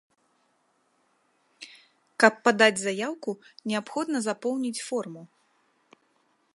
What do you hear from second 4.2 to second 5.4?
запоўніць форму.